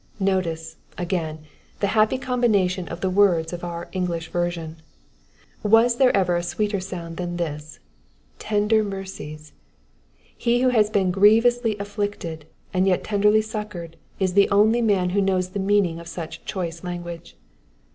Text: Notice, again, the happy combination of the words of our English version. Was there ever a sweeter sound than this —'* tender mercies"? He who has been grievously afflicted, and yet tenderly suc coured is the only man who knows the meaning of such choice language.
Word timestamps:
Notice, 0.19 0.77
again, 0.97 1.41
the 1.79 1.85
happy 1.93 2.17
combination 2.17 2.87
of 2.87 3.01
the 3.01 3.09
words 3.11 3.53
of 3.53 3.63
our 3.63 3.87
English 3.91 4.29
version. 4.29 4.77
Was 5.61 5.97
there 5.97 6.09
ever 6.17 6.35
a 6.37 6.41
sweeter 6.41 6.79
sound 6.79 7.17
than 7.17 7.37
this 7.37 7.77
—'* 8.19 8.39
tender 8.49 8.83
mercies"? 8.83 9.53
He 10.35 10.61
who 10.63 10.69
has 10.69 10.89
been 10.89 11.11
grievously 11.11 11.77
afflicted, 11.77 12.45
and 12.73 12.87
yet 12.87 13.03
tenderly 13.03 13.43
suc 13.43 13.73
coured 13.73 13.93
is 14.19 14.33
the 14.33 14.49
only 14.49 14.81
man 14.81 15.11
who 15.11 15.21
knows 15.21 15.49
the 15.49 15.59
meaning 15.59 15.99
of 15.99 16.07
such 16.07 16.43
choice 16.45 16.83
language. 16.83 17.35